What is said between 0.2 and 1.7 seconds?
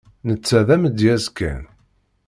Netta d amedyaz kan.